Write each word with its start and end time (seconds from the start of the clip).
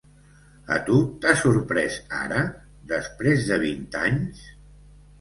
A 0.77 0.79
tu 0.87 1.01
t’ha 1.25 1.35
sorprès 1.43 1.99
ara, 2.23 2.41
després 2.97 3.49
de 3.53 3.63
vint 3.69 3.89
anys? 4.05 4.47